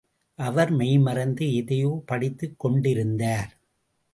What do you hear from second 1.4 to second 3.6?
எதையோ படித்துக் கொண்டிருந்தார்.